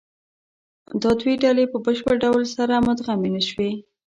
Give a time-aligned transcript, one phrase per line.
[1.01, 3.71] دا دوې ډلې په بشپړ ډول سره مدغمې نهشوې.